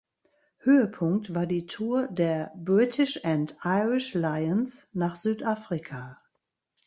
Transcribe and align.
Höhepunkt 0.63 1.35
war 1.35 1.45
die 1.45 1.67
Tour 1.67 2.07
der 2.07 2.51
British 2.55 3.23
and 3.23 3.55
Irish 3.63 4.15
Lions 4.15 4.87
nach 4.93 5.15
Südafrika. 5.15 6.19